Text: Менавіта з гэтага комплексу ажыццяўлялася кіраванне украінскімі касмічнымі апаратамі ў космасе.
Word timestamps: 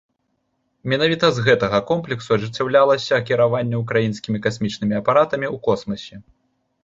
Менавіта 0.91 1.25
з 1.33 1.43
гэтага 1.47 1.79
комплексу 1.91 2.29
ажыццяўлялася 2.37 3.15
кіраванне 3.27 3.77
украінскімі 3.83 4.37
касмічнымі 4.45 4.93
апаратамі 5.01 5.47
ў 5.51 5.65
космасе. 5.69 6.15